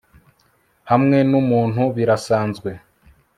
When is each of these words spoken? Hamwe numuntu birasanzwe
Hamwe 0.91 1.17
numuntu 1.29 1.83
birasanzwe 1.95 2.71